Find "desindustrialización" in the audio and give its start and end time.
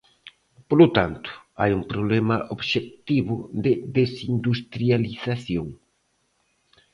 3.97-5.67